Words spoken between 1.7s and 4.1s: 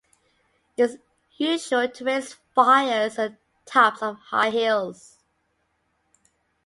to raise fires on the tops